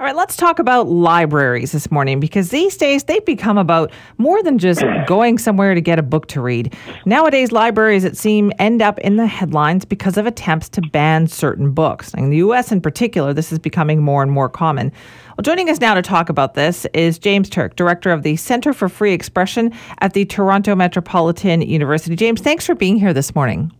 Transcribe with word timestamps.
All 0.00 0.06
right, 0.06 0.16
let's 0.16 0.36
talk 0.36 0.58
about 0.58 0.88
libraries 0.88 1.70
this 1.70 1.88
morning 1.88 2.18
because 2.18 2.50
these 2.50 2.76
days 2.76 3.04
they've 3.04 3.24
become 3.24 3.56
about 3.56 3.92
more 4.18 4.42
than 4.42 4.58
just 4.58 4.82
going 5.06 5.38
somewhere 5.38 5.72
to 5.72 5.80
get 5.80 6.00
a 6.00 6.02
book 6.02 6.26
to 6.28 6.40
read. 6.40 6.74
Nowadays, 7.06 7.52
libraries, 7.52 8.02
it 8.02 8.16
seems, 8.16 8.52
end 8.58 8.82
up 8.82 8.98
in 8.98 9.18
the 9.18 9.28
headlines 9.28 9.84
because 9.84 10.16
of 10.16 10.26
attempts 10.26 10.68
to 10.70 10.80
ban 10.80 11.28
certain 11.28 11.70
books. 11.70 12.12
In 12.14 12.30
the 12.30 12.38
US 12.38 12.72
in 12.72 12.80
particular, 12.80 13.32
this 13.32 13.52
is 13.52 13.60
becoming 13.60 14.02
more 14.02 14.20
and 14.20 14.32
more 14.32 14.48
common. 14.48 14.90
Well, 15.38 15.42
joining 15.42 15.70
us 15.70 15.80
now 15.80 15.94
to 15.94 16.02
talk 16.02 16.28
about 16.28 16.54
this 16.54 16.86
is 16.92 17.16
James 17.16 17.48
Turk, 17.48 17.76
director 17.76 18.10
of 18.10 18.24
the 18.24 18.34
Center 18.34 18.72
for 18.72 18.88
Free 18.88 19.12
Expression 19.12 19.72
at 20.00 20.12
the 20.12 20.24
Toronto 20.24 20.74
Metropolitan 20.74 21.62
University. 21.62 22.16
James, 22.16 22.40
thanks 22.40 22.66
for 22.66 22.74
being 22.74 22.96
here 22.96 23.14
this 23.14 23.32
morning. 23.36 23.70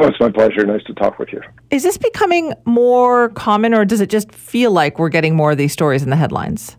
Oh, 0.00 0.06
it's 0.06 0.20
my 0.20 0.30
pleasure. 0.30 0.64
Nice 0.64 0.84
to 0.84 0.94
talk 0.94 1.18
with 1.18 1.32
you. 1.32 1.40
Is 1.70 1.82
this 1.82 1.98
becoming 1.98 2.54
more 2.64 3.30
common, 3.30 3.74
or 3.74 3.84
does 3.84 4.00
it 4.00 4.08
just 4.08 4.32
feel 4.32 4.70
like 4.70 4.98
we're 4.98 5.08
getting 5.08 5.34
more 5.34 5.50
of 5.50 5.58
these 5.58 5.72
stories 5.72 6.04
in 6.04 6.10
the 6.10 6.16
headlines? 6.16 6.76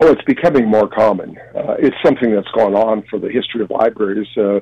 Oh, 0.00 0.10
it's 0.10 0.24
becoming 0.24 0.66
more 0.66 0.88
common. 0.88 1.38
Uh, 1.54 1.76
it's 1.78 1.96
something 2.04 2.34
that's 2.34 2.50
gone 2.50 2.74
on 2.74 3.04
for 3.08 3.20
the 3.20 3.28
history 3.30 3.62
of 3.62 3.70
libraries. 3.70 4.26
Uh, 4.36 4.58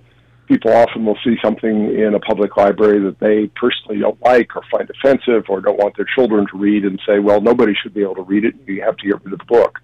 people 0.47 0.71
often 0.71 1.07
will 1.07 1.17
see 1.25 1.37
something 1.43 1.99
in 1.99 2.15
a 2.15 2.21
public 2.21 2.59
library 2.59 3.01
that 3.01 3.19
they 3.21 3.47
personally 3.59 3.99
don't 3.99 4.21
like 4.21 4.55
or 4.55 4.63
find 4.71 4.91
offensive 4.91 5.45
or 5.49 5.63
don't 5.63 5.79
want 5.79 5.97
their 5.97 6.07
children 6.15 6.47
to 6.53 6.59
read 6.59 6.85
and 6.85 7.01
say, 7.07 7.21
well, 7.21 7.41
nobody 7.41 7.73
should 7.83 7.95
be 7.95 8.03
able 8.03 8.17
to 8.17 8.23
read 8.23 8.45
it. 8.45 8.55
You 8.67 8.83
have 8.83 8.99
to 8.99 9.07
get 9.07 9.25
rid 9.25 9.33
of 9.33 9.39
the 9.39 9.45
book. 9.47 9.79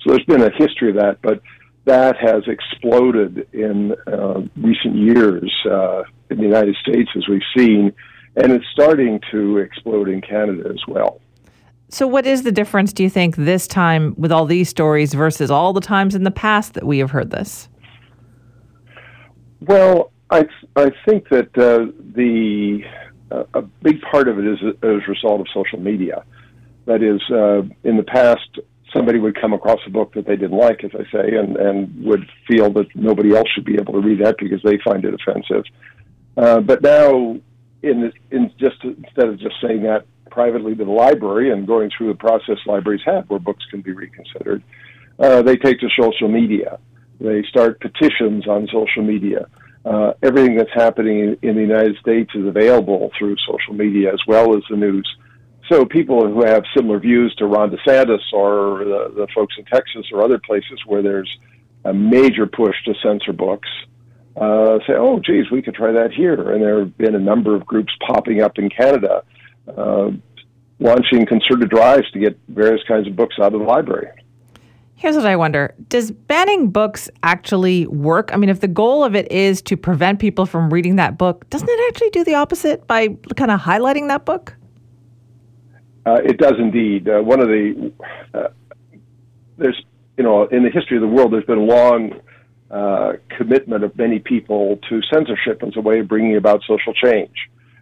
So 0.00 0.10
there's 0.10 0.24
been 0.24 0.42
a 0.42 0.50
history 0.56 0.88
of 0.88 0.96
that, 0.96 1.18
but 1.20 1.42
that 1.86 2.16
has 2.16 2.42
exploded 2.48 3.48
in 3.52 3.92
uh, 4.06 4.42
recent 4.56 4.96
years 4.96 5.52
uh, 5.70 6.02
in 6.30 6.36
the 6.36 6.42
United 6.42 6.76
States, 6.82 7.08
as 7.16 7.26
we've 7.28 7.40
seen, 7.56 7.92
and 8.36 8.52
it's 8.52 8.64
starting 8.72 9.20
to 9.30 9.58
explode 9.58 10.08
in 10.08 10.20
Canada 10.20 10.68
as 10.68 10.82
well. 10.86 11.20
So, 11.88 12.06
what 12.08 12.26
is 12.26 12.42
the 12.42 12.50
difference, 12.50 12.92
do 12.92 13.04
you 13.04 13.10
think, 13.10 13.36
this 13.36 13.68
time 13.68 14.14
with 14.18 14.32
all 14.32 14.46
these 14.46 14.68
stories 14.68 15.14
versus 15.14 15.50
all 15.50 15.72
the 15.72 15.80
times 15.80 16.16
in 16.16 16.24
the 16.24 16.32
past 16.32 16.74
that 16.74 16.84
we 16.84 16.98
have 16.98 17.12
heard 17.12 17.30
this? 17.30 17.68
Well, 19.60 20.10
I, 20.30 20.46
I 20.74 20.90
think 21.06 21.28
that 21.28 21.56
uh, 21.56 21.92
the 22.14 22.82
uh, 23.30 23.44
a 23.54 23.62
big 23.62 24.00
part 24.02 24.26
of 24.26 24.40
it 24.40 24.46
is 24.46 24.58
as 24.62 24.74
a 24.82 25.10
result 25.10 25.40
of 25.40 25.46
social 25.54 25.78
media. 25.78 26.24
That 26.86 27.02
is, 27.02 27.20
uh, 27.30 27.62
in 27.88 27.96
the 27.96 28.04
past, 28.04 28.58
somebody 28.94 29.18
would 29.18 29.40
come 29.40 29.52
across 29.52 29.80
a 29.86 29.90
book 29.90 30.14
that 30.14 30.26
they 30.26 30.36
didn't 30.36 30.56
like, 30.56 30.84
as 30.84 30.90
I 30.94 31.04
say, 31.10 31.36
and, 31.36 31.56
and 31.56 32.04
would 32.04 32.28
feel 32.48 32.70
that 32.74 32.94
nobody 32.94 33.34
else 33.34 33.48
should 33.54 33.64
be 33.64 33.74
able 33.74 33.94
to 33.94 34.00
read 34.00 34.24
that 34.24 34.36
because 34.38 34.62
they 34.62 34.78
find 34.84 35.04
it 35.04 35.14
offensive. 35.14 35.64
Uh, 36.36 36.60
but 36.60 36.82
now, 36.82 37.36
in, 37.82 38.00
this, 38.02 38.12
in 38.30 38.52
just 38.58 38.82
instead 38.82 39.28
of 39.28 39.38
just 39.38 39.56
saying 39.60 39.82
that 39.84 40.06
privately 40.30 40.74
to 40.74 40.84
the 40.84 40.90
library 40.90 41.50
and 41.50 41.66
going 41.66 41.90
through 41.96 42.08
the 42.08 42.18
process 42.18 42.58
libraries 42.66 43.00
have 43.04 43.28
where 43.30 43.38
books 43.38 43.64
can 43.70 43.80
be 43.80 43.92
reconsidered, 43.92 44.62
uh, 45.18 45.42
they 45.42 45.56
take 45.56 45.80
to 45.80 45.88
social 45.98 46.28
media. 46.28 46.78
They 47.20 47.42
start 47.48 47.80
petitions 47.80 48.46
on 48.46 48.68
social 48.70 49.02
media. 49.02 49.46
Uh, 49.84 50.12
everything 50.22 50.56
that's 50.56 50.72
happening 50.74 51.20
in, 51.20 51.38
in 51.48 51.54
the 51.54 51.62
United 51.62 51.96
States 51.98 52.30
is 52.34 52.46
available 52.46 53.10
through 53.18 53.36
social 53.48 53.72
media 53.72 54.12
as 54.12 54.20
well 54.26 54.56
as 54.56 54.62
the 54.68 54.76
news. 54.76 55.08
So 55.68 55.84
people 55.84 56.28
who 56.28 56.44
have 56.44 56.64
similar 56.76 57.00
views 57.00 57.34
to 57.36 57.46
Ron 57.46 57.70
DeSantis 57.70 58.32
or 58.32 58.84
the, 58.84 59.12
the 59.16 59.28
folks 59.34 59.54
in 59.58 59.64
Texas 59.64 60.06
or 60.12 60.22
other 60.22 60.38
places 60.38 60.80
where 60.86 61.02
there's 61.02 61.30
a 61.84 61.92
major 61.92 62.46
push 62.46 62.76
to 62.84 62.94
censor 63.02 63.32
books 63.32 63.68
uh, 64.36 64.78
say, 64.86 64.92
oh, 64.92 65.18
geez, 65.18 65.50
we 65.50 65.62
could 65.62 65.74
try 65.74 65.92
that 65.92 66.12
here. 66.12 66.52
And 66.52 66.62
there 66.62 66.80
have 66.80 66.96
been 66.98 67.14
a 67.14 67.20
number 67.20 67.56
of 67.56 67.66
groups 67.66 67.92
popping 68.06 68.42
up 68.42 68.58
in 68.58 68.68
Canada 68.68 69.22
uh, 69.76 70.10
launching 70.78 71.26
concerted 71.26 71.70
drives 71.70 72.10
to 72.12 72.18
get 72.18 72.38
various 72.48 72.82
kinds 72.86 73.06
of 73.08 73.16
books 73.16 73.36
out 73.40 73.54
of 73.54 73.60
the 73.60 73.66
library. 73.66 74.08
Here's 74.94 75.14
what 75.14 75.26
I 75.26 75.36
wonder 75.36 75.74
Does 75.88 76.10
banning 76.10 76.70
books 76.70 77.10
actually 77.22 77.86
work? 77.86 78.30
I 78.32 78.36
mean, 78.36 78.48
if 78.48 78.60
the 78.60 78.68
goal 78.68 79.04
of 79.04 79.14
it 79.14 79.30
is 79.30 79.60
to 79.62 79.76
prevent 79.76 80.20
people 80.20 80.46
from 80.46 80.72
reading 80.72 80.96
that 80.96 81.18
book, 81.18 81.48
doesn't 81.50 81.68
it 81.68 81.88
actually 81.88 82.10
do 82.10 82.24
the 82.24 82.34
opposite 82.34 82.86
by 82.86 83.08
kind 83.36 83.50
of 83.50 83.60
highlighting 83.60 84.08
that 84.08 84.24
book? 84.24 84.54
Uh, 86.06 86.20
it 86.24 86.38
does 86.38 86.54
indeed. 86.58 87.08
Uh, 87.08 87.20
one 87.20 87.40
of 87.40 87.48
the 87.48 87.92
uh, 88.32 88.48
there's 89.58 89.84
you 90.16 90.22
know 90.22 90.44
in 90.44 90.62
the 90.62 90.70
history 90.70 90.96
of 90.96 91.00
the 91.00 91.08
world 91.08 91.32
there's 91.32 91.44
been 91.44 91.58
a 91.58 91.60
long 91.60 92.12
uh, 92.70 93.14
commitment 93.36 93.82
of 93.82 93.96
many 93.98 94.20
people 94.20 94.78
to 94.88 95.00
censorship 95.12 95.62
as 95.64 95.72
a 95.76 95.80
way 95.80 95.98
of 95.98 96.06
bringing 96.06 96.36
about 96.36 96.62
social 96.62 96.94
change, 96.94 97.34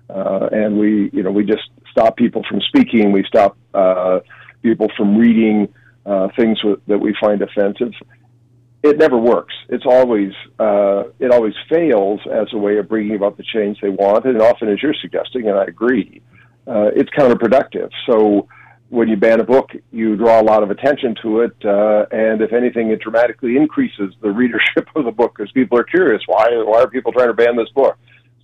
uh, 0.09 0.49
and 0.53 0.79
we 0.79 1.11
you 1.13 1.23
know 1.23 1.31
we 1.31 1.45
just 1.45 1.69
stop 1.91 2.17
people 2.17 2.43
from 2.49 2.63
speaking, 2.63 3.13
we 3.13 3.23
stop 3.25 3.59
uh, 3.75 4.21
people 4.63 4.89
from 4.97 5.17
reading 5.19 5.69
things 6.37 6.59
that 6.87 6.99
we 6.99 7.15
find 7.21 7.43
offensive. 7.43 7.93
It 8.83 8.99
never 8.99 9.19
works. 9.19 9.55
It's 9.69 9.85
always 9.87 10.33
it 10.59 11.31
always 11.31 11.55
fails 11.69 12.21
as 12.33 12.49
a 12.55 12.59
way 12.59 12.79
of 12.79 12.89
bringing 12.89 13.17
about 13.17 13.37
the 13.37 13.43
change 13.43 13.83
they 13.83 13.91
want, 13.91 14.25
and 14.25 14.41
often, 14.41 14.71
as 14.71 14.83
you're 14.83 14.95
suggesting, 14.95 15.47
and 15.47 15.59
I 15.59 15.65
agree 15.65 16.23
uh, 16.67 16.91
it's 16.95 17.11
counterproductive. 17.11 17.91
So 18.07 18.49
when 18.89 19.09
you 19.09 19.17
ban 19.17 19.41
a 19.41 19.45
book, 19.45 19.71
you 19.91 20.17
draw 20.17 20.41
a 20.41 20.45
lot 20.45 20.63
of 20.63 20.71
attention 20.71 21.15
to 21.23 21.41
it, 21.41 21.57
uh, 21.65 22.07
and 22.13 22.41
if 22.41 22.53
anything, 22.53 22.91
it 22.91 23.01
dramatically 23.01 23.57
increases 23.57 24.15
the 24.23 24.31
readership 24.31 24.89
of 24.97 25.05
the 25.05 25.11
book 25.11 25.35
because 25.37 25.51
people 25.53 25.79
are 25.79 25.85
curious. 25.85 26.23
Why 26.27 26.49
why 26.65 26.81
are 26.81 26.89
people 26.89 27.13
trying 27.13 27.29
to 27.29 27.35
ban 27.35 27.57
this 27.57 27.69
book? 27.71 27.97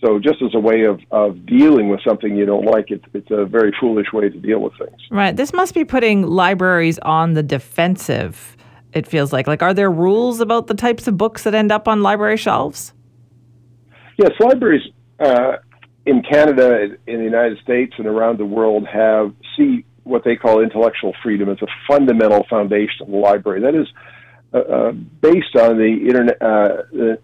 So 0.05 0.19
just 0.19 0.41
as 0.41 0.55
a 0.55 0.59
way 0.59 0.85
of, 0.85 0.99
of 1.11 1.45
dealing 1.45 1.91
with 1.91 2.01
something 2.03 2.35
you 2.35 2.47
don't 2.47 2.65
like, 2.65 2.91
it's 2.91 3.05
it's 3.13 3.31
a 3.31 3.45
very 3.45 3.73
foolish 3.79 4.07
way 4.13 4.29
to 4.31 4.39
deal 4.39 4.61
with 4.61 4.73
things. 4.79 4.99
Right. 5.11 5.37
This 5.37 5.53
must 5.53 5.75
be 5.75 5.85
putting 5.85 6.23
libraries 6.23 6.99
on 7.01 7.35
the 7.35 7.43
defensive. 7.43 8.57
It 8.93 9.07
feels 9.07 9.33
like. 9.33 9.47
Like, 9.47 9.63
are 9.63 9.75
there 9.75 9.91
rules 9.91 10.41
about 10.41 10.67
the 10.67 10.75
types 10.75 11.07
of 11.07 11.17
books 11.17 11.45
that 11.45 11.55
end 11.55 11.71
up 11.71 11.87
on 11.87 12.03
library 12.03 12.37
shelves? 12.37 12.93
Yes, 14.17 14.33
libraries. 14.41 14.83
Uh, 15.21 15.59
in 16.11 16.23
Canada, 16.23 16.97
in 17.07 17.19
the 17.19 17.25
United 17.25 17.59
States, 17.63 17.95
and 17.97 18.07
around 18.07 18.39
the 18.39 18.45
world 18.45 18.85
have 18.89 19.33
see 19.57 19.85
what 20.03 20.25
they 20.25 20.35
call 20.35 20.61
intellectual 20.61 21.15
freedom 21.23 21.49
as 21.49 21.59
a 21.63 21.69
fundamental 21.87 22.45
foundation 22.51 23.03
of 23.03 23.11
the 23.11 23.17
library. 23.17 23.61
That 23.61 23.77
is 23.77 23.87
uh, 24.53 24.59
uh, 24.59 24.93
based 24.93 25.55
on 25.55 25.79
the, 25.79 25.99
internet, 26.09 26.43
uh, 26.43 26.83
the, 26.91 27.19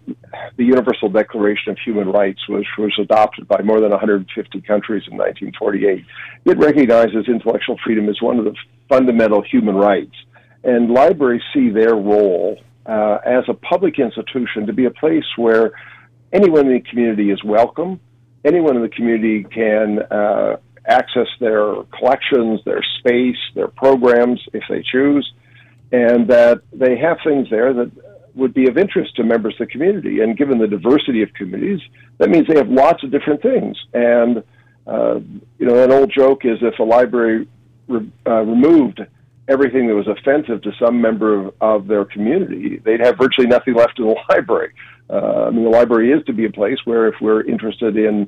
the 0.55 0.63
Universal 0.63 1.09
Declaration 1.09 1.73
of 1.73 1.77
Human 1.83 2.09
Rights, 2.09 2.47
which 2.47 2.67
was 2.77 2.93
adopted 2.97 3.45
by 3.49 3.61
more 3.61 3.81
than 3.81 3.89
150 3.89 4.61
countries 4.61 5.03
in 5.11 5.17
1948. 5.17 6.05
It 6.45 6.57
recognizes 6.57 7.27
intellectual 7.27 7.77
freedom 7.83 8.07
as 8.07 8.21
one 8.21 8.39
of 8.39 8.45
the 8.45 8.55
fundamental 8.87 9.41
human 9.41 9.75
rights, 9.75 10.15
and 10.63 10.89
libraries 10.91 11.41
see 11.53 11.69
their 11.69 11.95
role 11.95 12.57
uh, 12.85 13.17
as 13.25 13.43
a 13.49 13.53
public 13.53 13.99
institution 13.99 14.65
to 14.65 14.71
be 14.71 14.85
a 14.85 14.91
place 14.91 15.25
where 15.35 15.71
anyone 16.31 16.67
in 16.67 16.73
the 16.75 16.89
community 16.89 17.31
is 17.31 17.43
welcome 17.43 17.99
anyone 18.47 18.75
in 18.75 18.81
the 18.81 18.89
community 18.89 19.43
can 19.43 19.99
uh, 19.99 20.57
access 20.87 21.27
their 21.39 21.83
collections, 21.97 22.61
their 22.65 22.83
space, 22.99 23.37
their 23.55 23.67
programs 23.67 24.41
if 24.53 24.63
they 24.69 24.81
choose, 24.81 25.31
and 25.91 26.27
that 26.29 26.61
they 26.73 26.97
have 26.97 27.17
things 27.23 27.49
there 27.49 27.73
that 27.73 27.91
would 28.35 28.53
be 28.53 28.67
of 28.67 28.77
interest 28.77 29.15
to 29.15 29.23
members 29.23 29.55
of 29.59 29.67
the 29.67 29.71
community. 29.71 30.21
And 30.21 30.37
given 30.37 30.59
the 30.59 30.67
diversity 30.67 31.23
of 31.23 31.33
communities, 31.33 31.81
that 32.19 32.29
means 32.29 32.47
they 32.47 32.57
have 32.57 32.69
lots 32.69 33.03
of 33.03 33.11
different 33.11 33.41
things. 33.41 33.77
And 33.93 34.43
uh, 34.85 35.19
you 35.59 35.65
know, 35.67 35.83
an 35.83 35.91
old 35.91 36.11
joke 36.11 36.45
is 36.45 36.59
if 36.61 36.79
a 36.79 36.83
library 36.83 37.47
re- 37.87 38.11
uh, 38.25 38.41
removed 38.41 39.01
everything 39.47 39.87
that 39.87 39.95
was 39.95 40.07
offensive 40.07 40.61
to 40.61 40.71
some 40.79 40.99
member 40.99 41.47
of, 41.47 41.53
of 41.61 41.87
their 41.87 42.05
community, 42.05 42.81
they'd 42.83 42.99
have 42.99 43.17
virtually 43.17 43.47
nothing 43.47 43.73
left 43.73 43.99
in 43.99 44.07
the 44.07 44.15
library. 44.29 44.73
Uh, 45.09 45.45
I 45.45 45.49
mean, 45.51 45.63
the 45.63 45.69
library 45.69 46.11
is 46.11 46.23
to 46.25 46.33
be 46.33 46.45
a 46.45 46.51
place 46.51 46.77
where 46.85 47.07
if 47.07 47.15
we're 47.21 47.41
interested 47.41 47.95
in 47.97 48.27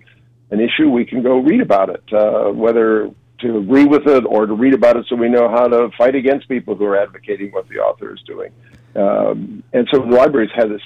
an 0.52 0.59
issue, 0.59 0.90
we 0.90 1.06
can 1.06 1.22
go 1.22 1.40
read 1.40 1.62
about 1.62 1.90
it, 1.90 2.03
uh, 2.13 2.52
whether 2.52 3.12
to 3.40 3.58
agree 3.58 3.85
with 3.85 4.08
it 4.08 4.25
or 4.25 4.46
to 4.46 4.53
read 4.53 4.74
about 4.74 4.97
it 4.97 5.06
so 5.08 5.16
we 5.16 5.29
know 5.29 5.50
how 5.50 5.68
to 5.68 5.90
fight 5.97 6.16
against 6.16 6.47
people 6.49 6.76
who 6.76 6.85
are 6.85 6.97
advocating 6.97 7.52
what 7.52 7.67
the 7.70 7.76
author 7.76 8.14
is 8.14 8.22
doing. 8.26 8.52
Um, 8.96 9.64
and 9.73 9.88
so 9.91 9.99
the 9.99 10.08
libraries 10.08 10.49
have 10.55 10.70
this 10.70 10.82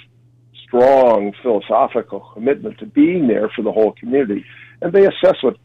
strong 0.66 1.34
philosophical 1.42 2.31
commitment 2.34 2.80
to 2.80 2.86
being 2.86 3.28
there 3.28 3.50
for 3.56 3.62
the 3.62 3.72
whole 3.72 3.94
community. 3.94 4.46
And 4.81 4.92
they 4.92 5.06
assess 5.06 5.36
what 5.42 5.57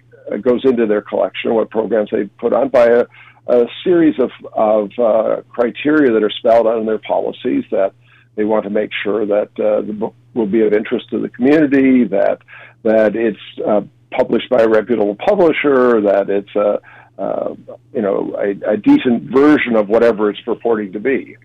goes 0.43 0.63
into 0.65 0.87
their 0.87 1.03
collection, 1.03 1.55
what 1.55 1.71
programs 1.71 2.11
they 2.11 2.25
put 2.39 2.53
on 2.53 2.69
by 2.69 2.87
a, 2.87 3.05
a 3.49 3.67
series 3.83 4.15
of, 4.19 4.31
of 4.53 4.91
uh, 4.99 5.43
criteria 5.49 6.13
that 6.13 6.23
are 6.23 6.31
spelled 6.31 6.67
out 6.67 6.79
in 6.79 6.87
their 6.87 6.99
policies 6.99 7.65
that 7.71 7.93
they 8.37 8.45
want 8.45 8.65
to 8.65 8.71
make 8.71 8.91
sure 9.03 9.27
that 9.27 9.49
uh, 9.59 9.81
the 9.83 9.93
book 9.93 10.15
will 10.35 10.47
be 10.47 10.63
of 10.63 10.73
interest 10.73 11.11
to 11.11 11.21
the 11.21 11.29
community, 11.29 12.05
that 12.05 12.39
that 12.85 13.17
it's 13.17 13.39
uh, 13.67 13.81
published 14.13 14.49
by 14.49 14.63
a 14.63 14.69
reputable 14.69 15.17
publisher, 15.17 16.01
that 16.01 16.31
it's 16.31 16.55
a 16.55 16.81
uh, 17.21 17.55
you 17.93 18.03
know 18.03 18.37
a, 18.39 18.73
a 18.73 18.77
decent 18.77 19.25
version 19.25 19.75
of 19.75 19.89
whatever 19.89 20.31
it's 20.31 20.41
purporting 20.41 20.93
to 20.93 21.01
be. 21.01 21.37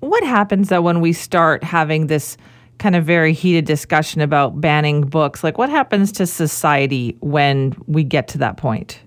What 0.00 0.24
happens 0.24 0.70
though 0.70 0.82
when 0.82 1.00
we 1.00 1.12
start 1.12 1.62
having 1.62 2.06
this 2.06 2.36
kind 2.78 2.96
of 2.96 3.04
very 3.04 3.32
heated 3.32 3.64
discussion 3.66 4.20
about 4.20 4.60
banning 4.60 5.02
books? 5.02 5.44
Like, 5.44 5.58
what 5.58 5.70
happens 5.70 6.10
to 6.12 6.26
society 6.26 7.16
when 7.20 7.74
we 7.86 8.04
get 8.04 8.28
to 8.28 8.38
that 8.38 8.56
point? 8.56 9.00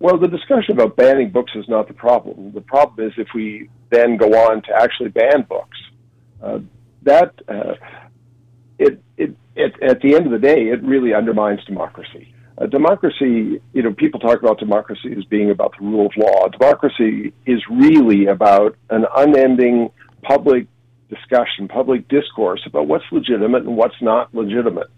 Well, 0.00 0.16
the 0.18 0.28
discussion 0.28 0.72
about 0.72 0.96
banning 0.96 1.30
books 1.30 1.52
is 1.54 1.68
not 1.68 1.88
the 1.88 1.94
problem. 1.94 2.52
The 2.52 2.60
problem 2.60 3.08
is 3.08 3.12
if 3.16 3.28
we 3.34 3.68
then 3.90 4.16
go 4.16 4.26
on 4.26 4.62
to 4.62 4.72
actually 4.74 5.08
ban 5.08 5.42
books. 5.48 5.78
Uh, 6.42 6.60
that 7.02 7.34
uh, 7.48 7.74
it, 8.78 9.02
it, 9.16 9.34
it, 9.56 9.82
at 9.82 10.00
the 10.00 10.14
end 10.14 10.26
of 10.26 10.32
the 10.32 10.38
day, 10.38 10.68
it 10.68 10.82
really 10.82 11.14
undermines 11.14 11.64
democracy. 11.64 12.32
Uh, 12.58 12.66
democracy, 12.66 13.60
you 13.72 13.82
know, 13.82 13.92
people 13.92 14.20
talk 14.20 14.40
about 14.40 14.58
democracy 14.58 15.14
as 15.16 15.24
being 15.24 15.50
about 15.50 15.74
the 15.78 15.84
rule 15.84 16.06
of 16.06 16.12
law. 16.16 16.48
Democracy 16.48 17.32
is 17.46 17.60
really 17.70 18.26
about 18.26 18.76
an 18.90 19.04
unending 19.16 19.90
public 20.22 20.66
discussion, 21.08 21.68
public 21.68 22.06
discourse 22.08 22.60
about 22.66 22.86
what's 22.86 23.04
legitimate 23.10 23.62
and 23.62 23.76
what's 23.76 24.00
not 24.00 24.32
legitimate. 24.34 24.88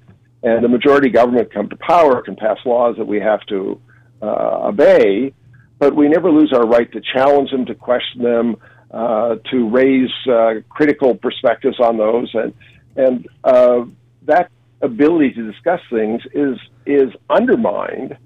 And 0.42 0.64
the 0.64 0.68
majority 0.68 1.10
government 1.10 1.52
come 1.52 1.68
to 1.68 1.76
power 1.76 2.22
can 2.22 2.34
pass 2.34 2.58
laws 2.64 2.96
that 2.96 3.06
we 3.06 3.20
have 3.20 3.40
to 3.46 3.80
uh, 4.22 4.68
obey, 4.68 5.32
but 5.78 5.94
we 5.94 6.08
never 6.08 6.30
lose 6.30 6.52
our 6.52 6.66
right 6.66 6.90
to 6.92 7.00
challenge 7.00 7.50
them, 7.50 7.66
to 7.66 7.74
question 7.74 8.22
them, 8.22 8.56
uh, 8.90 9.36
to 9.50 9.68
raise 9.68 10.10
uh, 10.28 10.54
critical 10.68 11.14
perspectives 11.14 11.78
on 11.80 11.96
those, 11.96 12.30
and 12.34 12.52
and 12.96 13.28
uh, 13.44 13.84
that 14.22 14.50
ability 14.82 15.32
to 15.32 15.50
discuss 15.50 15.80
things 15.90 16.22
is 16.34 16.58
is 16.86 17.12
undermined 17.28 18.16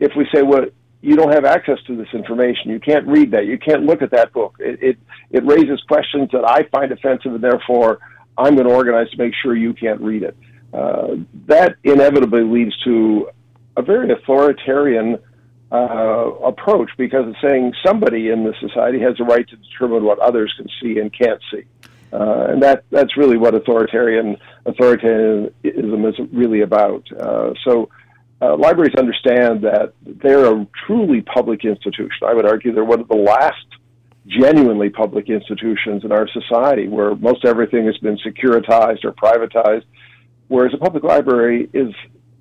if 0.00 0.12
we 0.16 0.26
say, 0.32 0.42
well, 0.42 0.66
you 1.00 1.16
don't 1.16 1.32
have 1.32 1.44
access 1.44 1.78
to 1.86 1.96
this 1.96 2.08
information, 2.12 2.70
you 2.70 2.80
can't 2.80 3.06
read 3.06 3.30
that, 3.30 3.46
you 3.46 3.58
can't 3.58 3.84
look 3.84 4.02
at 4.02 4.10
that 4.10 4.32
book. 4.32 4.56
It 4.58 4.82
it, 4.82 4.98
it 5.30 5.44
raises 5.44 5.80
questions 5.82 6.30
that 6.32 6.44
I 6.44 6.64
find 6.64 6.90
offensive, 6.90 7.34
and 7.34 7.42
therefore 7.42 8.00
I'm 8.36 8.54
going 8.54 8.66
to 8.66 8.74
organize 8.74 9.10
to 9.10 9.16
make 9.18 9.34
sure 9.40 9.56
you 9.56 9.74
can't 9.74 10.00
read 10.00 10.22
it. 10.22 10.36
Uh, 10.72 11.16
that 11.46 11.76
inevitably 11.84 12.42
leads 12.42 12.76
to 12.84 13.30
a 13.76 13.82
very 13.82 14.10
authoritarian 14.10 15.18
uh, 15.70 16.30
approach 16.44 16.90
because 16.96 17.26
it's 17.28 17.40
saying 17.42 17.74
somebody 17.84 18.30
in 18.30 18.44
the 18.44 18.54
society 18.60 19.00
has 19.00 19.18
a 19.20 19.24
right 19.24 19.46
to 19.48 19.56
determine 19.56 20.04
what 20.04 20.18
others 20.18 20.52
can 20.56 20.66
see 20.80 20.98
and 20.98 21.12
can't 21.12 21.40
see. 21.50 21.64
Uh, 22.10 22.46
and 22.48 22.62
that 22.62 22.84
that's 22.90 23.16
really 23.18 23.36
what 23.36 23.54
authoritarian 23.54 24.36
authoritarianism 24.64 26.08
is 26.08 26.28
really 26.32 26.62
about. 26.62 27.06
Uh, 27.12 27.52
so 27.64 27.90
uh, 28.40 28.56
libraries 28.56 28.94
understand 28.96 29.62
that 29.62 29.92
they're 30.02 30.46
a 30.46 30.66
truly 30.86 31.20
public 31.20 31.64
institution. 31.64 32.26
I 32.26 32.32
would 32.32 32.46
argue 32.46 32.72
they're 32.72 32.84
one 32.84 33.00
of 33.00 33.08
the 33.08 33.16
last 33.16 33.66
genuinely 34.26 34.90
public 34.90 35.28
institutions 35.28 36.04
in 36.04 36.12
our 36.12 36.28
society 36.28 36.88
where 36.88 37.14
most 37.16 37.44
everything 37.44 37.86
has 37.86 37.96
been 37.98 38.18
securitized 38.18 39.04
or 39.04 39.12
privatized, 39.12 39.84
whereas 40.48 40.72
a 40.74 40.78
public 40.78 41.02
library 41.02 41.68
is 41.72 41.92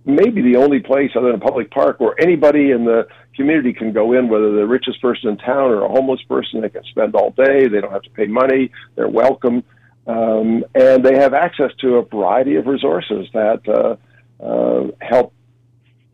maybe 0.07 0.41
the 0.41 0.55
only 0.55 0.79
place 0.79 1.11
other 1.15 1.27
than 1.27 1.35
a 1.35 1.43
public 1.43 1.69
park 1.69 1.99
where 1.99 2.19
anybody 2.19 2.71
in 2.71 2.85
the 2.85 3.07
community 3.35 3.73
can 3.73 3.91
go 3.91 4.13
in, 4.13 4.29
whether 4.29 4.51
the 4.53 4.65
richest 4.65 5.01
person 5.01 5.29
in 5.29 5.37
town 5.37 5.69
or 5.69 5.83
a 5.83 5.89
homeless 5.89 6.21
person. 6.23 6.61
They 6.61 6.69
can 6.69 6.83
spend 6.85 7.13
all 7.13 7.31
day. 7.31 7.67
They 7.67 7.81
don't 7.81 7.91
have 7.91 8.01
to 8.03 8.09
pay 8.11 8.25
money. 8.25 8.71
They're 8.95 9.09
welcome. 9.09 9.63
Um, 10.07 10.63
and 10.73 11.03
they 11.03 11.15
have 11.17 11.33
access 11.33 11.71
to 11.81 11.97
a 11.97 12.05
variety 12.05 12.55
of 12.55 12.65
resources 12.65 13.27
that 13.33 13.61
uh, 13.67 14.43
uh, 14.43 14.87
help 15.01 15.33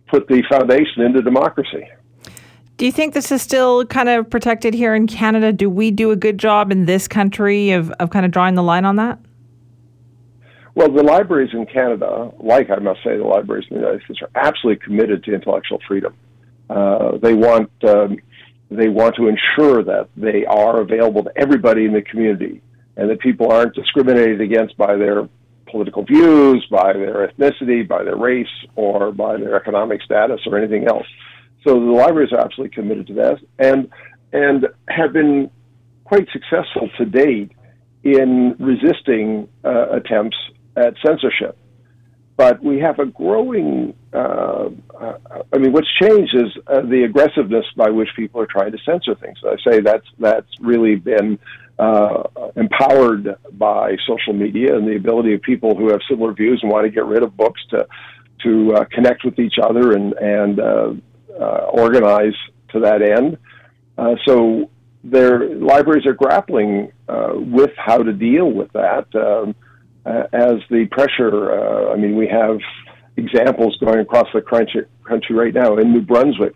put 0.07 0.27
the 0.27 0.43
foundation 0.49 1.03
into 1.03 1.21
democracy. 1.21 1.87
Do 2.77 2.85
you 2.85 2.91
think 2.91 3.13
this 3.13 3.31
is 3.31 3.41
still 3.41 3.85
kind 3.85 4.09
of 4.09 4.29
protected 4.29 4.73
here 4.73 4.95
in 4.95 5.05
Canada? 5.05 5.53
Do 5.53 5.69
we 5.69 5.91
do 5.91 6.09
a 6.09 6.15
good 6.15 6.39
job 6.39 6.71
in 6.71 6.85
this 6.85 7.07
country 7.07 7.71
of, 7.71 7.91
of 7.91 8.09
kind 8.09 8.25
of 8.25 8.31
drawing 8.31 8.55
the 8.55 8.63
line 8.63 8.83
on 8.83 8.95
that? 8.95 9.19
Well, 10.75 10.91
the 10.91 11.03
libraries 11.03 11.51
in 11.53 11.65
Canada, 11.67 12.31
like 12.39 12.69
I 12.71 12.77
must 12.77 13.03
say, 13.03 13.15
the 13.17 13.23
libraries 13.23 13.65
in 13.69 13.77
the 13.77 13.81
United 13.81 14.03
States, 14.05 14.21
are 14.23 14.31
absolutely 14.35 14.83
committed 14.83 15.23
to 15.25 15.33
intellectual 15.33 15.79
freedom. 15.87 16.15
Uh, 16.69 17.17
they 17.17 17.33
want 17.33 17.69
um, 17.87 18.17
they 18.71 18.89
want 18.89 19.15
to 19.17 19.27
ensure 19.27 19.83
that 19.83 20.09
they 20.17 20.45
are 20.45 20.81
available 20.81 21.23
to 21.23 21.31
everybody 21.35 21.85
in 21.85 21.93
the 21.93 22.01
community, 22.01 22.61
and 22.97 23.09
that 23.09 23.19
people 23.19 23.51
aren't 23.51 23.75
discriminated 23.75 24.41
against 24.41 24.75
by 24.75 24.95
their 24.95 25.29
political 25.69 26.03
views, 26.03 26.65
by 26.71 26.93
their 26.93 27.27
ethnicity, 27.27 27.87
by 27.87 28.03
their 28.03 28.15
race, 28.15 28.47
or 28.75 29.11
by 29.11 29.37
their 29.37 29.55
economic 29.55 30.01
status, 30.01 30.41
or 30.47 30.57
anything 30.57 30.87
else. 30.87 31.05
So 31.67 31.79
the 31.79 31.91
libraries 31.91 32.31
are 32.33 32.39
absolutely 32.39 32.73
committed 32.73 33.05
to 33.07 33.13
that, 33.15 33.37
and 33.59 33.89
and 34.31 34.67
have 34.87 35.13
been 35.13 35.51
quite 36.03 36.27
successful 36.33 36.89
to 36.97 37.05
date 37.05 37.51
in 38.03 38.55
resisting 38.59 39.47
uh, 39.63 39.91
attempts 39.91 40.37
at 40.75 40.95
censorship. 41.05 41.57
But 42.35 42.63
we 42.63 42.79
have 42.79 42.97
a 42.97 43.05
growing, 43.05 43.93
uh, 44.11 44.69
uh, 44.99 45.17
I 45.53 45.57
mean, 45.59 45.71
what's 45.71 45.87
changed 46.01 46.35
is 46.35 46.51
uh, 46.65 46.81
the 46.81 47.03
aggressiveness 47.03 47.65
by 47.75 47.89
which 47.89 48.09
people 48.15 48.41
are 48.41 48.47
trying 48.47 48.71
to 48.71 48.77
censor 48.83 49.13
things. 49.15 49.37
I 49.45 49.55
say 49.69 49.81
that's, 49.81 50.07
that's 50.17 50.47
really 50.59 50.95
been 50.95 51.37
uh, 51.77 52.23
empowered 52.55 53.35
by 53.51 53.97
social 54.07 54.33
media 54.33 54.75
and 54.75 54.87
the 54.87 54.95
ability 54.95 55.35
of 55.35 55.43
people 55.43 55.75
who 55.77 55.91
have 55.91 55.99
similar 56.09 56.33
views 56.33 56.59
and 56.63 56.71
want 56.71 56.85
to 56.85 56.89
get 56.89 57.05
rid 57.05 57.21
of 57.21 57.37
books 57.37 57.61
to, 57.69 57.87
to 58.43 58.73
uh, 58.73 58.85
connect 58.85 59.23
with 59.23 59.37
each 59.37 59.55
other 59.61 59.91
and, 59.91 60.13
and 60.13 60.59
uh, 60.59 60.93
organize 61.71 62.35
to 62.69 62.79
that 62.79 63.03
end. 63.03 63.37
so 64.25 64.71
their 65.03 65.55
libraries 65.55 66.07
are 66.07 66.13
grappling 66.13 66.91
with 67.35 67.71
how 67.77 67.97
to 67.97 68.11
deal 68.11 68.49
with 68.49 68.71
that. 68.71 69.05
Um, 69.13 69.55
uh, 70.05 70.23
as 70.33 70.55
the 70.69 70.85
pressure. 70.91 71.51
Uh, 71.51 71.93
I 71.93 71.97
mean, 71.97 72.15
we 72.15 72.27
have 72.27 72.59
examples 73.17 73.77
going 73.77 73.99
across 73.99 74.27
the 74.33 74.41
country, 74.41 74.85
country 75.07 75.35
right 75.35 75.53
now. 75.53 75.77
In 75.77 75.91
New 75.91 76.01
Brunswick, 76.01 76.55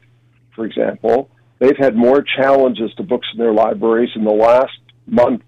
for 0.56 0.66
example, 0.66 1.30
they've 1.60 1.78
had 1.78 1.96
more 1.96 2.22
challenges 2.22 2.94
to 2.96 3.04
books 3.04 3.28
in 3.34 3.40
their 3.40 3.54
libraries 3.54 4.10
in 4.16 4.24
the 4.24 4.32
last 4.32 4.80
month 5.06 5.44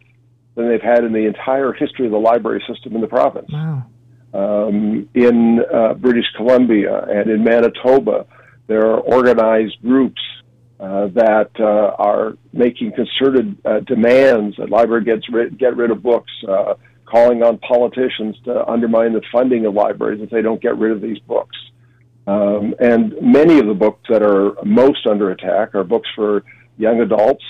than 0.55 0.69
they've 0.69 0.81
had 0.81 1.03
in 1.03 1.13
the 1.13 1.25
entire 1.25 1.73
history 1.73 2.05
of 2.05 2.11
the 2.11 2.19
library 2.19 2.63
system 2.71 2.95
in 2.95 3.01
the 3.01 3.07
province. 3.07 3.49
Wow. 3.51 3.85
Um, 4.31 5.09
in 5.15 5.59
uh, 5.73 5.95
British 5.95 6.25
Columbia 6.37 7.03
and 7.09 7.31
in 7.31 7.43
Manitoba, 7.43 8.27
there 8.67 8.85
are 8.85 8.99
organized 8.99 9.81
groups 9.81 10.21
uh, 10.79 11.07
that 11.07 11.49
uh, 11.59 11.95
are 11.97 12.37
making 12.53 12.91
concerted 12.93 13.57
uh, 13.65 13.79
demands 13.81 14.55
that 14.57 14.69
library 14.69 15.03
gets 15.03 15.27
rid, 15.29 15.57
get 15.57 15.75
rid 15.75 15.91
of 15.91 16.03
books. 16.03 16.31
Calling 17.09 17.41
on 17.41 17.57
politicians 17.59 18.35
to 18.45 18.65
undermine 18.67 19.13
the 19.13 19.21
funding 19.31 19.65
of 19.65 19.73
libraries 19.73 20.21
if 20.21 20.29
they 20.29 20.41
don't 20.41 20.61
get 20.61 20.77
rid 20.77 20.91
of 20.91 21.01
these 21.01 21.19
books. 21.19 21.57
Um, 22.27 22.75
and 22.79 23.15
many 23.21 23.57
of 23.57 23.65
the 23.65 23.73
books 23.73 24.01
that 24.09 24.21
are 24.21 24.53
most 24.63 25.07
under 25.07 25.31
attack 25.31 25.73
are 25.73 25.83
books 25.83 26.07
for 26.15 26.43
young 26.77 27.01
adults 27.01 27.43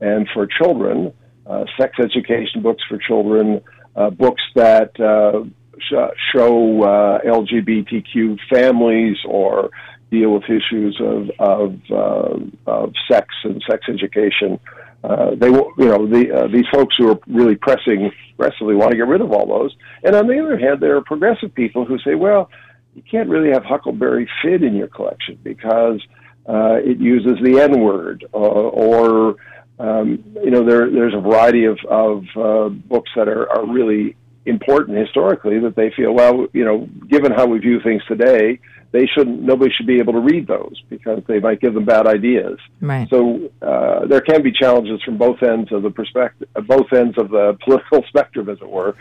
and 0.00 0.28
for 0.32 0.46
children, 0.46 1.12
uh, 1.46 1.64
sex 1.76 1.96
education 1.98 2.62
books 2.62 2.82
for 2.88 2.98
children, 2.98 3.60
uh, 3.96 4.10
books 4.10 4.42
that 4.54 4.98
uh, 5.00 5.44
sh- 5.78 6.16
show 6.32 6.82
uh, 6.82 7.18
LGBTQ 7.22 8.38
families 8.48 9.16
or 9.26 9.70
deal 10.10 10.34
with 10.34 10.44
issues 10.44 11.00
of 11.00 11.30
of, 11.40 11.78
uh, 11.90 12.70
of 12.70 12.92
sex 13.10 13.26
and 13.44 13.62
sex 13.68 13.86
education. 13.88 14.60
Uh, 15.04 15.34
they, 15.34 15.48
you 15.48 15.74
know, 15.78 16.06
the, 16.06 16.32
uh, 16.32 16.46
these 16.48 16.66
folks 16.72 16.94
who 16.96 17.10
are 17.10 17.18
really 17.26 17.56
pressing 17.56 18.10
aggressively 18.34 18.74
want 18.74 18.90
to 18.90 18.96
get 18.96 19.06
rid 19.06 19.20
of 19.20 19.32
all 19.32 19.46
those. 19.46 19.74
And 20.04 20.14
on 20.14 20.26
the 20.26 20.38
other 20.40 20.56
hand, 20.56 20.80
there 20.80 20.96
are 20.96 21.02
progressive 21.02 21.54
people 21.54 21.84
who 21.84 21.98
say, 21.98 22.14
well, 22.14 22.50
you 22.94 23.02
can't 23.10 23.28
really 23.28 23.50
have 23.50 23.64
Huckleberry 23.64 24.28
Finn 24.42 24.62
in 24.62 24.74
your 24.74 24.88
collection 24.88 25.38
because 25.42 26.00
uh, 26.48 26.74
it 26.84 26.98
uses 26.98 27.38
the 27.42 27.60
N 27.60 27.80
word, 27.80 28.24
uh, 28.34 28.36
or 28.36 29.36
um, 29.78 30.22
you 30.42 30.50
know, 30.50 30.64
there, 30.64 30.90
there's 30.90 31.14
a 31.14 31.20
variety 31.20 31.64
of, 31.64 31.78
of 31.88 32.24
uh, 32.36 32.68
books 32.68 33.10
that 33.16 33.28
are, 33.28 33.50
are 33.50 33.66
really 33.66 34.16
important 34.46 34.98
historically 34.98 35.58
that 35.60 35.74
they 35.76 35.90
feel, 35.96 36.12
well, 36.12 36.46
you 36.52 36.64
know, 36.64 36.88
given 37.08 37.32
how 37.32 37.46
we 37.46 37.58
view 37.58 37.80
things 37.80 38.02
today, 38.06 38.60
they 38.92 39.06
shouldn't 39.06 39.42
nobody 39.42 39.72
should 39.72 39.86
be 39.86 39.98
able 39.98 40.12
to 40.12 40.20
read 40.20 40.46
those 40.46 40.80
because 40.88 41.22
they 41.26 41.40
might 41.40 41.60
give 41.60 41.74
them 41.74 41.84
bad 41.84 42.06
ideas. 42.06 42.58
Right. 42.80 43.08
So 43.08 43.50
uh, 43.62 44.06
there 44.06 44.20
can 44.20 44.42
be 44.42 44.52
challenges 44.52 45.02
from 45.02 45.16
both 45.16 45.42
ends 45.42 45.72
of 45.72 45.82
the 45.82 45.90
perspective, 45.90 46.48
both 46.66 46.92
ends 46.92 47.18
of 47.18 47.30
the 47.30 47.56
political 47.64 48.04
spectrum, 48.08 48.48
as 48.48 48.58
it 48.60 48.68
were. 48.68 48.94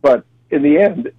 But 0.00 0.24
in 0.50 0.62
the 0.62 0.78
end, 0.78 1.12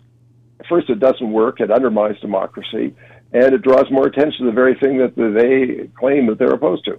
first, 0.68 0.90
it 0.90 1.00
doesn't 1.00 1.32
work. 1.32 1.60
It 1.60 1.72
undermines 1.72 2.20
democracy, 2.20 2.96
and 3.32 3.54
it 3.54 3.62
draws 3.62 3.90
more 3.92 4.08
attention 4.08 4.46
to 4.46 4.52
the 4.52 4.56
very 4.56 4.76
thing 4.76 4.98
that 4.98 5.16
they 5.16 5.88
claim 6.00 6.26
that 6.28 6.40
they're 6.40 6.54
opposed 6.54 6.86
to. 6.86 6.98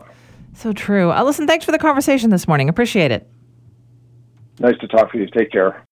So 0.54 0.72
true. 0.72 1.10
Uh, 1.10 1.22
listen, 1.24 1.46
thanks 1.46 1.64
for 1.64 1.72
the 1.72 1.78
conversation 1.78 2.30
this 2.30 2.48
morning. 2.48 2.68
Appreciate 2.68 3.10
it. 3.10 3.28
Nice 4.58 4.78
to 4.78 4.88
talk 4.88 5.12
to 5.12 5.18
you. 5.18 5.26
Take 5.26 5.50
care. 5.50 5.84